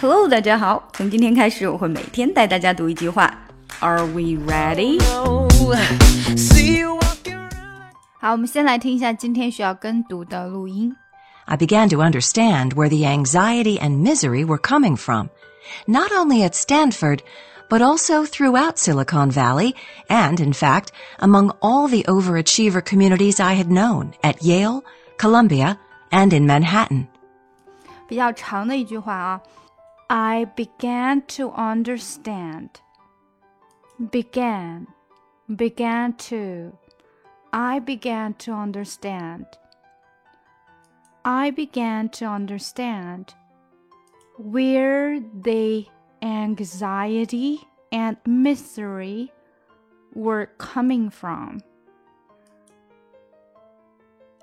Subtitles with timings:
[0.00, 0.88] Hello，大家好。
[0.92, 3.32] 从今天开始，我会每天带大家读一句话。
[3.80, 5.02] Are we ready？
[8.18, 10.94] 好，我们先来听一下今天需要跟读的录音。
[11.46, 15.28] I began to understand where the anxiety and misery were coming from,
[15.86, 17.20] not only at Stanford,
[17.68, 19.74] but also throughout Silicon Valley,
[20.08, 20.88] and in fact,
[21.18, 24.82] among all the overachiever communities I had known at Yale,
[25.18, 25.78] Columbia,
[26.10, 27.06] and in Manhattan.
[28.08, 29.40] 比较长的一句话啊
[30.11, 32.81] ，I began to understand.
[34.11, 34.87] Began,
[35.55, 36.77] began to.
[37.53, 39.45] I began to understand.
[41.23, 43.33] I began to understand
[44.37, 45.85] where the
[46.21, 47.61] anxiety
[47.93, 49.31] and misery
[50.13, 51.61] were coming from.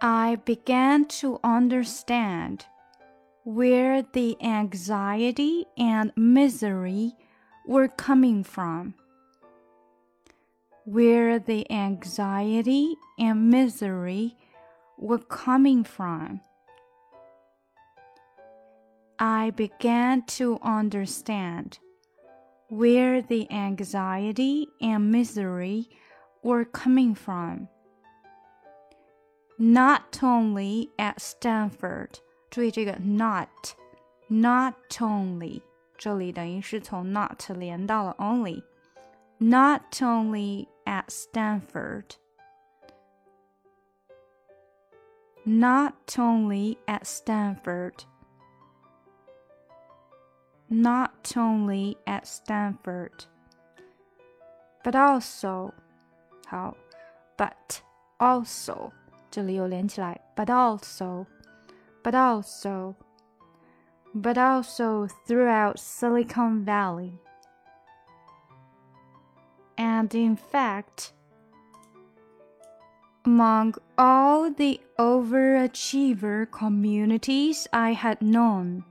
[0.00, 2.66] I began to understand
[3.46, 7.12] where the anxiety and misery
[7.64, 8.92] were coming from.
[10.84, 14.36] Where the anxiety and misery
[14.98, 16.40] were coming from.
[19.16, 21.78] I began to understand
[22.68, 25.88] where the anxiety and misery
[26.42, 27.68] were coming from.
[29.56, 32.18] Not only at Stanford，
[32.55, 33.49] 注意这个 not
[34.27, 35.61] not only，
[35.97, 42.15] 这里等于是从 not 连到了 only。Not only at Stanford.
[45.43, 48.05] Not only at Stanford
[50.73, 53.25] not only at Stanford,
[54.83, 55.73] but also
[56.47, 56.77] 好，
[57.35, 57.81] but
[58.17, 58.91] also
[59.29, 61.25] 这里又连起来，but also,
[62.06, 62.94] But also,
[64.14, 67.18] but also throughout Silicon Valley.
[69.76, 71.12] And in fact,
[73.24, 78.84] among all the overachiever communities I had known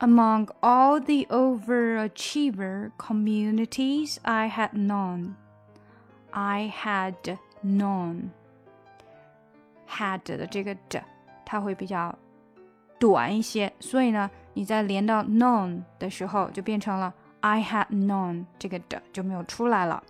[0.00, 5.34] among all the overachiever communities I had known.
[6.32, 8.32] I had known
[9.87, 11.03] had 的这个的，
[11.45, 12.13] 它会比较
[12.99, 20.03] 短一些，所以呢，你在连到 known 的时候，就变成了 I had known，这个的就没有出来了。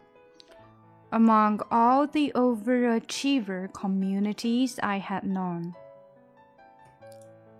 [1.11, 5.73] Among all the overachiever communities I had known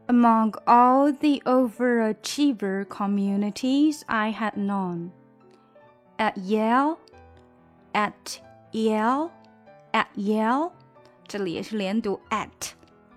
[0.08, 5.12] among all the overachiever communities I had known.
[6.18, 6.98] At Yale,
[7.94, 8.42] at
[8.72, 9.32] Yale,
[9.94, 10.72] at Yale，
[11.28, 12.50] 这里也是连读 at，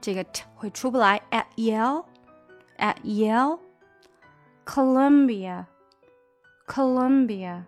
[0.00, 1.20] 这个 t 会出不来。
[1.30, 2.04] At Yale,
[2.78, 3.58] at Yale,
[4.64, 5.66] Columbia,
[6.66, 7.64] Columbia,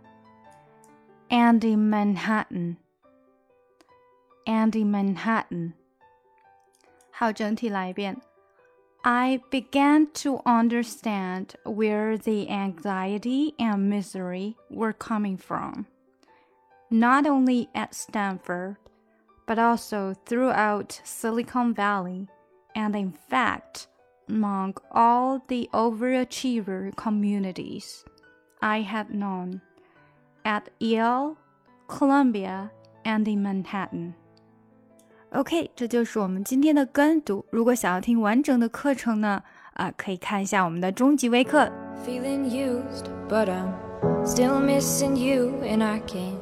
[1.28, 2.76] and in Manhattan,
[4.44, 5.72] and in Manhattan。
[7.10, 8.20] 好，整体来一遍。
[9.02, 15.86] I began to understand where the anxiety and misery were coming from,
[16.90, 18.76] not only at Stanford,
[19.46, 22.28] but also throughout Silicon Valley,
[22.74, 23.86] and in fact,
[24.28, 28.04] among all the overachiever communities
[28.60, 29.62] I had known
[30.44, 31.36] at Yale,
[31.88, 32.70] Columbia,
[33.04, 34.14] and in Manhattan.
[35.32, 37.44] OK，这就是我们今天的跟读。
[37.50, 39.42] 如果想要听完整的课程呢，
[39.74, 41.70] 啊，可以看一下我们的终极微课。
[42.06, 43.74] Feeling used, but I'm
[44.24, 46.41] still missing you, and I can't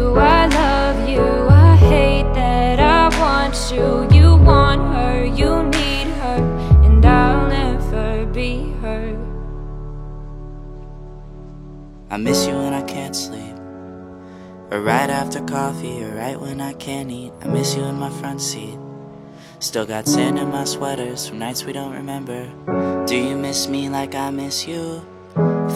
[12.11, 13.55] I miss you when I can't sleep.
[14.69, 17.31] Or right after coffee, or right when I can't eat.
[17.41, 18.77] I miss you in my front seat.
[19.59, 22.51] Still got sand in my sweaters from nights we don't remember.
[23.07, 25.01] Do you miss me like I miss you?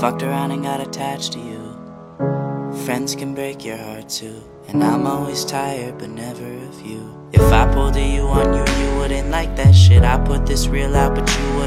[0.01, 2.83] Fucked around and got attached to you.
[2.83, 4.43] Friends can break your heart too.
[4.67, 7.29] And I'm always tired but never of you.
[7.31, 10.03] If I pulled a you on you, you wouldn't like that shit.
[10.03, 11.24] I put this real out, but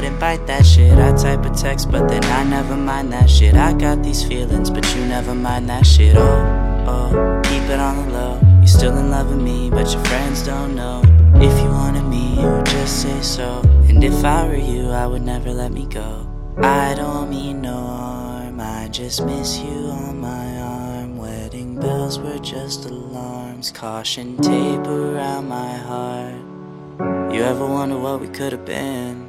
[0.09, 0.97] bite that shit.
[0.97, 3.55] I type a text, but then I never mind that shit.
[3.55, 6.15] I got these feelings, but you never mind that shit.
[6.17, 8.39] Oh, oh, keep it on the low.
[8.59, 11.01] You're still in love with me, but your friends don't know.
[11.35, 13.61] If you wanted me, you would just say so.
[13.87, 16.27] And if I were you, I would never let me go.
[16.57, 21.17] I don't mean no harm, I just miss you on my arm.
[21.17, 26.35] Wedding bells were just alarms, caution tape around my heart.
[27.33, 29.28] You ever wonder what we could have been?